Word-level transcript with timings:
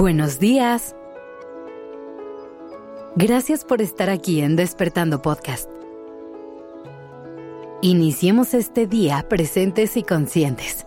Buenos 0.00 0.38
días. 0.38 0.96
Gracias 3.16 3.66
por 3.66 3.82
estar 3.82 4.08
aquí 4.08 4.40
en 4.40 4.56
Despertando 4.56 5.20
Podcast. 5.20 5.68
Iniciemos 7.82 8.54
este 8.54 8.86
día 8.86 9.26
presentes 9.28 9.98
y 9.98 10.02
conscientes. 10.02 10.86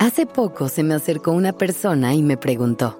Hace 0.00 0.26
poco 0.26 0.68
se 0.68 0.82
me 0.82 0.94
acercó 0.94 1.30
una 1.30 1.52
persona 1.52 2.12
y 2.12 2.22
me 2.22 2.36
preguntó, 2.36 2.98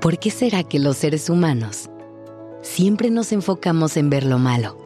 ¿por 0.00 0.18
qué 0.18 0.32
será 0.32 0.64
que 0.64 0.80
los 0.80 0.96
seres 0.96 1.30
humanos 1.30 1.90
siempre 2.62 3.10
nos 3.10 3.30
enfocamos 3.30 3.96
en 3.96 4.10
ver 4.10 4.24
lo 4.24 4.40
malo? 4.40 4.76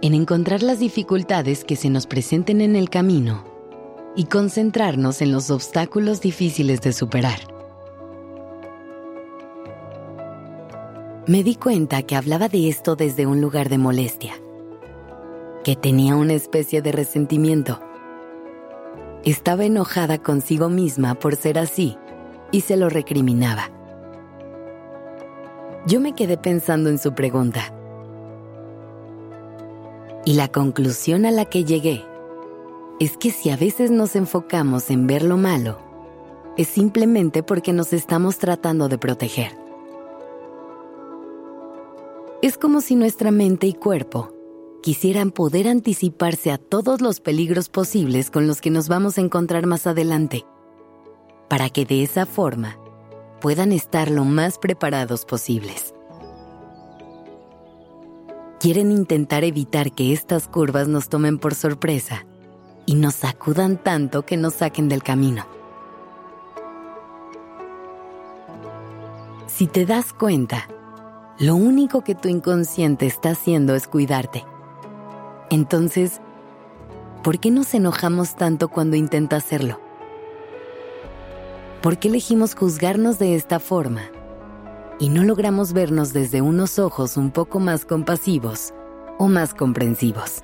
En 0.00 0.14
encontrar 0.14 0.62
las 0.62 0.78
dificultades 0.78 1.62
que 1.64 1.76
se 1.76 1.90
nos 1.90 2.06
presenten 2.06 2.62
en 2.62 2.74
el 2.74 2.88
camino 2.88 3.47
y 4.18 4.24
concentrarnos 4.24 5.22
en 5.22 5.30
los 5.30 5.48
obstáculos 5.48 6.20
difíciles 6.20 6.80
de 6.80 6.92
superar. 6.92 7.38
Me 11.28 11.44
di 11.44 11.54
cuenta 11.54 12.02
que 12.02 12.16
hablaba 12.16 12.48
de 12.48 12.68
esto 12.68 12.96
desde 12.96 13.28
un 13.28 13.40
lugar 13.40 13.68
de 13.68 13.78
molestia, 13.78 14.34
que 15.62 15.76
tenía 15.76 16.16
una 16.16 16.32
especie 16.32 16.82
de 16.82 16.90
resentimiento. 16.90 17.78
Estaba 19.22 19.64
enojada 19.64 20.18
consigo 20.18 20.68
misma 20.68 21.14
por 21.14 21.36
ser 21.36 21.56
así 21.56 21.96
y 22.50 22.62
se 22.62 22.76
lo 22.76 22.88
recriminaba. 22.88 23.70
Yo 25.86 26.00
me 26.00 26.16
quedé 26.16 26.36
pensando 26.36 26.90
en 26.90 26.98
su 26.98 27.14
pregunta. 27.14 27.72
Y 30.24 30.34
la 30.34 30.48
conclusión 30.48 31.24
a 31.24 31.30
la 31.30 31.44
que 31.44 31.62
llegué 31.64 32.07
es 33.00 33.16
que 33.16 33.30
si 33.30 33.50
a 33.50 33.56
veces 33.56 33.90
nos 33.90 34.16
enfocamos 34.16 34.90
en 34.90 35.06
ver 35.06 35.22
lo 35.22 35.36
malo, 35.36 35.78
es 36.56 36.66
simplemente 36.66 37.44
porque 37.44 37.72
nos 37.72 37.92
estamos 37.92 38.38
tratando 38.38 38.88
de 38.88 38.98
proteger. 38.98 39.52
Es 42.42 42.58
como 42.58 42.80
si 42.80 42.96
nuestra 42.96 43.30
mente 43.30 43.66
y 43.66 43.74
cuerpo 43.74 44.32
quisieran 44.82 45.30
poder 45.30 45.68
anticiparse 45.68 46.50
a 46.50 46.58
todos 46.58 47.00
los 47.00 47.20
peligros 47.20 47.68
posibles 47.68 48.30
con 48.30 48.46
los 48.46 48.60
que 48.60 48.70
nos 48.70 48.88
vamos 48.88 49.18
a 49.18 49.20
encontrar 49.20 49.66
más 49.66 49.86
adelante, 49.86 50.44
para 51.48 51.70
que 51.70 51.84
de 51.84 52.02
esa 52.02 52.26
forma 52.26 52.78
puedan 53.40 53.70
estar 53.70 54.10
lo 54.10 54.24
más 54.24 54.58
preparados 54.58 55.24
posibles. 55.24 55.94
Quieren 58.58 58.90
intentar 58.90 59.44
evitar 59.44 59.92
que 59.92 60.12
estas 60.12 60.48
curvas 60.48 60.88
nos 60.88 61.08
tomen 61.08 61.38
por 61.38 61.54
sorpresa 61.54 62.26
y 62.88 62.94
nos 62.94 63.16
sacudan 63.16 63.76
tanto 63.76 64.24
que 64.24 64.38
nos 64.38 64.54
saquen 64.54 64.88
del 64.88 65.02
camino. 65.02 65.44
Si 69.46 69.66
te 69.66 69.84
das 69.84 70.14
cuenta, 70.14 70.66
lo 71.38 71.54
único 71.54 72.02
que 72.02 72.14
tu 72.14 72.28
inconsciente 72.28 73.04
está 73.04 73.32
haciendo 73.32 73.74
es 73.74 73.86
cuidarte. 73.88 74.46
Entonces, 75.50 76.22
¿por 77.22 77.38
qué 77.38 77.50
nos 77.50 77.74
enojamos 77.74 78.36
tanto 78.36 78.68
cuando 78.68 78.96
intenta 78.96 79.36
hacerlo? 79.36 79.78
¿Por 81.82 81.98
qué 81.98 82.08
elegimos 82.08 82.54
juzgarnos 82.54 83.18
de 83.18 83.34
esta 83.34 83.60
forma 83.60 84.04
y 84.98 85.10
no 85.10 85.24
logramos 85.24 85.74
vernos 85.74 86.14
desde 86.14 86.40
unos 86.40 86.78
ojos 86.78 87.18
un 87.18 87.32
poco 87.32 87.60
más 87.60 87.84
compasivos 87.84 88.72
o 89.18 89.28
más 89.28 89.52
comprensivos? 89.52 90.42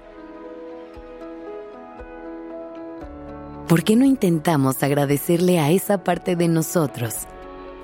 ¿Por 3.69 3.83
qué 3.83 3.97
no 3.97 4.05
intentamos 4.05 4.83
agradecerle 4.83 5.59
a 5.59 5.71
esa 5.71 6.05
parte 6.05 6.37
de 6.37 6.49
nosotros 6.49 7.15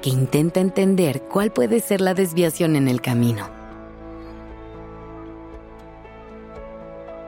que 0.02 0.10
intenta 0.10 0.60
entender 0.60 1.22
cuál 1.22 1.52
puede 1.52 1.80
ser 1.80 2.00
la 2.00 2.14
desviación 2.14 2.76
en 2.76 2.88
el 2.88 3.00
camino? 3.00 3.48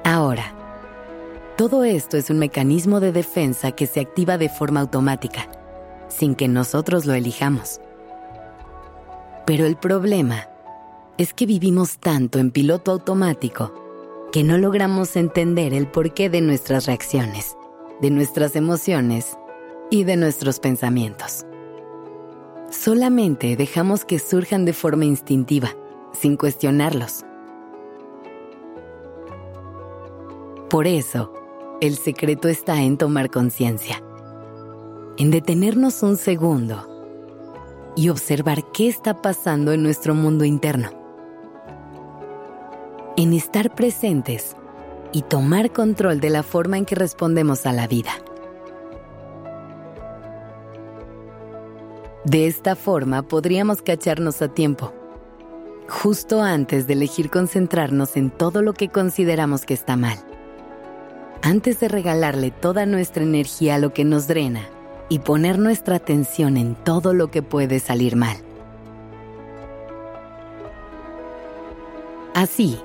Ahora, 0.04 0.54
todo 1.56 1.84
esto 1.84 2.16
es 2.16 2.28
un 2.28 2.38
mecanismo 2.38 3.00
de 3.00 3.12
defensa 3.12 3.72
que 3.72 3.86
se 3.86 4.00
activa 4.00 4.36
de 4.36 4.48
forma 4.48 4.80
automática, 4.80 5.48
sin 6.08 6.34
que 6.34 6.48
nosotros 6.48 7.06
lo 7.06 7.14
elijamos. 7.14 7.80
Pero 9.46 9.66
el 9.66 9.76
problema 9.76 10.48
es 11.18 11.32
que 11.32 11.46
vivimos 11.46 11.98
tanto 11.98 12.38
en 12.38 12.50
piloto 12.50 12.90
automático 12.90 13.72
que 14.32 14.44
no 14.44 14.58
logramos 14.58 15.14
entender 15.16 15.74
el 15.74 15.86
porqué 15.86 16.30
de 16.30 16.40
nuestras 16.40 16.86
reacciones 16.86 17.56
de 18.00 18.10
nuestras 18.10 18.56
emociones 18.56 19.36
y 19.90 20.04
de 20.04 20.16
nuestros 20.16 20.58
pensamientos. 20.58 21.44
Solamente 22.70 23.56
dejamos 23.56 24.04
que 24.04 24.18
surjan 24.18 24.64
de 24.64 24.72
forma 24.72 25.04
instintiva, 25.04 25.70
sin 26.12 26.36
cuestionarlos. 26.36 27.24
Por 30.70 30.86
eso, 30.86 31.32
el 31.82 31.96
secreto 31.96 32.48
está 32.48 32.80
en 32.80 32.96
tomar 32.96 33.30
conciencia, 33.30 34.02
en 35.18 35.30
detenernos 35.30 36.02
un 36.02 36.16
segundo 36.16 36.88
y 37.94 38.08
observar 38.08 38.64
qué 38.72 38.88
está 38.88 39.20
pasando 39.20 39.72
en 39.72 39.82
nuestro 39.82 40.14
mundo 40.14 40.46
interno, 40.46 40.88
en 43.18 43.34
estar 43.34 43.74
presentes 43.74 44.56
y 45.12 45.22
tomar 45.22 45.72
control 45.72 46.20
de 46.20 46.30
la 46.30 46.42
forma 46.42 46.78
en 46.78 46.84
que 46.84 46.94
respondemos 46.94 47.66
a 47.66 47.72
la 47.72 47.86
vida. 47.86 48.12
De 52.24 52.46
esta 52.46 52.76
forma 52.76 53.22
podríamos 53.22 53.82
cacharnos 53.82 54.42
a 54.42 54.48
tiempo, 54.48 54.92
justo 55.88 56.40
antes 56.40 56.86
de 56.86 56.92
elegir 56.92 57.30
concentrarnos 57.30 58.16
en 58.16 58.30
todo 58.30 58.62
lo 58.62 58.74
que 58.74 58.88
consideramos 58.88 59.66
que 59.66 59.74
está 59.74 59.96
mal, 59.96 60.18
antes 61.42 61.80
de 61.80 61.88
regalarle 61.88 62.52
toda 62.52 62.86
nuestra 62.86 63.24
energía 63.24 63.74
a 63.74 63.78
lo 63.78 63.92
que 63.92 64.04
nos 64.04 64.28
drena 64.28 64.62
y 65.08 65.18
poner 65.18 65.58
nuestra 65.58 65.96
atención 65.96 66.56
en 66.56 66.76
todo 66.76 67.12
lo 67.12 67.30
que 67.30 67.42
puede 67.42 67.80
salir 67.80 68.14
mal. 68.14 68.36
Así, 72.34 72.78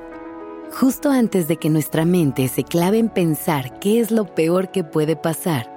justo 0.80 1.10
antes 1.10 1.48
de 1.48 1.58
que 1.58 1.72
nuestra 1.72 2.06
mente 2.06 2.48
se 2.50 2.64
clave 2.64 3.00
en 3.00 3.10
pensar 3.10 3.80
qué 3.80 4.00
es 4.00 4.12
lo 4.12 4.36
peor 4.36 4.70
que 4.70 4.84
puede 4.84 5.16
pasar, 5.16 5.74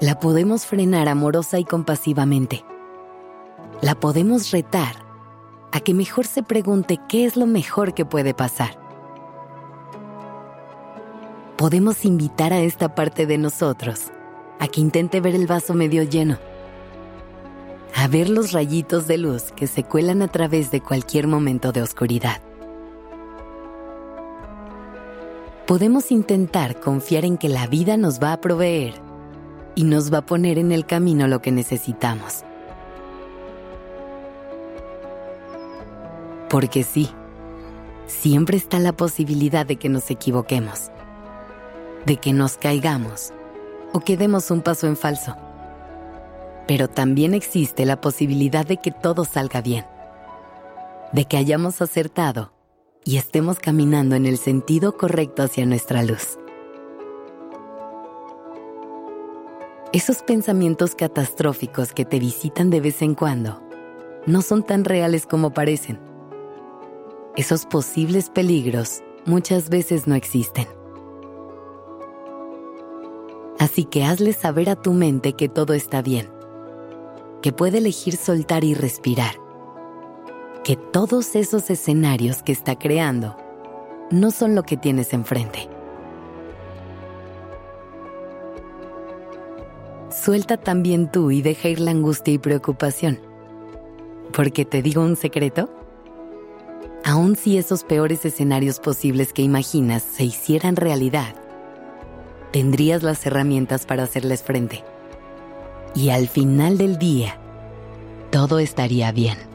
la 0.00 0.18
podemos 0.18 0.64
frenar 0.64 1.06
amorosa 1.06 1.58
y 1.58 1.64
compasivamente. 1.64 2.64
La 3.82 3.94
podemos 3.94 4.52
retar 4.52 4.94
a 5.70 5.80
que 5.80 5.92
mejor 5.92 6.26
se 6.26 6.42
pregunte 6.42 6.98
qué 7.10 7.26
es 7.26 7.36
lo 7.36 7.44
mejor 7.44 7.92
que 7.92 8.06
puede 8.06 8.32
pasar. 8.32 8.80
Podemos 11.58 12.06
invitar 12.06 12.54
a 12.54 12.60
esta 12.60 12.94
parte 12.94 13.26
de 13.26 13.36
nosotros 13.36 14.06
a 14.58 14.66
que 14.68 14.80
intente 14.80 15.20
ver 15.20 15.34
el 15.34 15.46
vaso 15.46 15.74
medio 15.74 16.04
lleno, 16.04 16.38
a 17.94 18.08
ver 18.08 18.30
los 18.30 18.52
rayitos 18.52 19.06
de 19.06 19.18
luz 19.18 19.52
que 19.52 19.66
se 19.66 19.84
cuelan 19.84 20.22
a 20.22 20.28
través 20.28 20.70
de 20.70 20.80
cualquier 20.80 21.26
momento 21.26 21.70
de 21.70 21.82
oscuridad. 21.82 22.40
Podemos 25.70 26.10
intentar 26.10 26.80
confiar 26.80 27.24
en 27.24 27.38
que 27.38 27.48
la 27.48 27.68
vida 27.68 27.96
nos 27.96 28.20
va 28.20 28.32
a 28.32 28.40
proveer 28.40 28.94
y 29.76 29.84
nos 29.84 30.12
va 30.12 30.18
a 30.18 30.26
poner 30.26 30.58
en 30.58 30.72
el 30.72 30.84
camino 30.84 31.28
lo 31.28 31.40
que 31.40 31.52
necesitamos. 31.52 32.42
Porque 36.48 36.82
sí, 36.82 37.08
siempre 38.08 38.56
está 38.56 38.80
la 38.80 38.94
posibilidad 38.94 39.64
de 39.64 39.76
que 39.76 39.88
nos 39.88 40.10
equivoquemos, 40.10 40.90
de 42.04 42.16
que 42.16 42.32
nos 42.32 42.56
caigamos 42.56 43.32
o 43.92 44.00
que 44.00 44.16
demos 44.16 44.50
un 44.50 44.62
paso 44.62 44.88
en 44.88 44.96
falso. 44.96 45.36
Pero 46.66 46.88
también 46.88 47.32
existe 47.32 47.86
la 47.86 48.00
posibilidad 48.00 48.66
de 48.66 48.78
que 48.78 48.90
todo 48.90 49.24
salga 49.24 49.60
bien, 49.60 49.86
de 51.12 51.26
que 51.26 51.36
hayamos 51.36 51.80
acertado 51.80 52.50
y 53.04 53.16
estemos 53.16 53.58
caminando 53.58 54.14
en 54.14 54.26
el 54.26 54.38
sentido 54.38 54.96
correcto 54.96 55.42
hacia 55.42 55.66
nuestra 55.66 56.02
luz. 56.02 56.38
Esos 59.92 60.22
pensamientos 60.22 60.94
catastróficos 60.94 61.92
que 61.92 62.04
te 62.04 62.18
visitan 62.18 62.70
de 62.70 62.80
vez 62.80 63.02
en 63.02 63.14
cuando 63.14 63.60
no 64.26 64.42
son 64.42 64.62
tan 64.62 64.84
reales 64.84 65.26
como 65.26 65.52
parecen. 65.52 65.98
Esos 67.36 67.66
posibles 67.66 68.30
peligros 68.30 69.02
muchas 69.24 69.68
veces 69.68 70.06
no 70.06 70.14
existen. 70.14 70.68
Así 73.58 73.84
que 73.84 74.04
hazle 74.04 74.32
saber 74.32 74.70
a 74.70 74.76
tu 74.76 74.92
mente 74.92 75.32
que 75.32 75.48
todo 75.48 75.74
está 75.74 76.02
bien, 76.02 76.30
que 77.42 77.52
puede 77.52 77.78
elegir 77.78 78.16
soltar 78.16 78.64
y 78.64 78.74
respirar 78.74 79.49
que 80.64 80.76
todos 80.76 81.36
esos 81.36 81.70
escenarios 81.70 82.42
que 82.42 82.52
está 82.52 82.78
creando 82.78 83.36
no 84.10 84.30
son 84.30 84.54
lo 84.54 84.62
que 84.62 84.76
tienes 84.76 85.12
enfrente. 85.12 85.68
Suelta 90.10 90.56
también 90.58 91.10
tú 91.10 91.30
y 91.30 91.40
deja 91.40 91.68
ir 91.68 91.80
la 91.80 91.92
angustia 91.92 92.34
y 92.34 92.38
preocupación. 92.38 93.20
Porque 94.32 94.64
te 94.64 94.82
digo 94.82 95.02
un 95.02 95.16
secreto. 95.16 95.70
Aun 97.04 97.36
si 97.36 97.56
esos 97.56 97.84
peores 97.84 98.24
escenarios 98.24 98.80
posibles 98.80 99.32
que 99.32 99.42
imaginas 99.42 100.02
se 100.02 100.24
hicieran 100.24 100.76
realidad, 100.76 101.34
tendrías 102.52 103.02
las 103.02 103.24
herramientas 103.24 103.86
para 103.86 104.02
hacerles 104.02 104.42
frente. 104.42 104.84
Y 105.94 106.10
al 106.10 106.28
final 106.28 106.76
del 106.76 106.98
día, 106.98 107.38
todo 108.30 108.58
estaría 108.58 109.10
bien. 109.12 109.49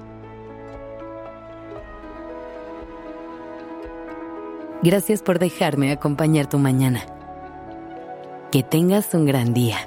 Gracias 4.85 5.23
por 5.23 5.39
dejarme 5.39 5.91
acompañar 5.91 6.47
tu 6.47 6.59
mañana. 6.59 7.03
Que 8.51 8.61
tengas 8.61 9.15
un 9.15 9.25
gran 9.25 9.51
día. 9.51 9.77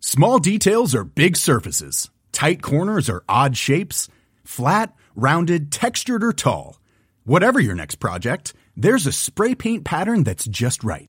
Small 0.00 0.38
details 0.40 0.94
are 0.94 1.04
big 1.04 1.38
surfaces. 1.38 2.10
Tight 2.32 2.60
corners 2.60 3.08
are 3.08 3.24
odd 3.30 3.56
shapes. 3.56 4.10
Flat, 4.44 4.92
rounded, 5.16 5.72
textured, 5.72 6.22
or 6.22 6.34
tall. 6.34 6.78
Whatever 7.24 7.60
your 7.60 7.74
next 7.74 7.94
project, 7.94 8.52
there's 8.76 9.06
a 9.06 9.12
spray 9.12 9.54
paint 9.54 9.86
pattern 9.86 10.22
that's 10.22 10.44
just 10.44 10.84
right. 10.84 11.08